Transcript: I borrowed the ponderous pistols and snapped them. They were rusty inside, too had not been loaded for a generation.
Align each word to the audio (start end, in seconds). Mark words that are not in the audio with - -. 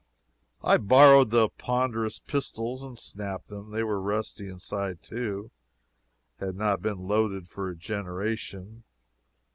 I 0.63 0.77
borrowed 0.77 1.29
the 1.29 1.47
ponderous 1.47 2.17
pistols 2.17 2.81
and 2.81 2.97
snapped 2.97 3.49
them. 3.49 3.69
They 3.69 3.83
were 3.83 4.01
rusty 4.01 4.49
inside, 4.49 5.03
too 5.03 5.51
had 6.39 6.55
not 6.55 6.81
been 6.81 7.07
loaded 7.07 7.47
for 7.47 7.69
a 7.69 7.75
generation. 7.75 8.83